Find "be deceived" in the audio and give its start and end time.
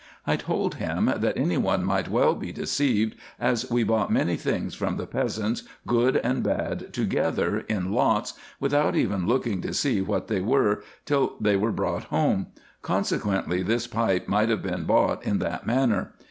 2.33-3.15